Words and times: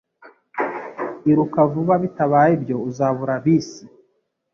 Iruka 1.29 1.59
vuba, 1.71 1.93
bitabaye 2.03 2.51
ibyo 2.57 2.75
uzabura 2.89 3.35
bisi. 3.43 3.81